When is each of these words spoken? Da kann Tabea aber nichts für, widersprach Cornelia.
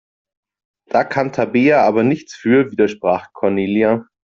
Da 0.89 1.03
kann 1.03 1.31
Tabea 1.31 1.83
aber 1.85 2.01
nichts 2.03 2.33
für, 2.33 2.71
widersprach 2.71 3.33
Cornelia. 3.33 4.07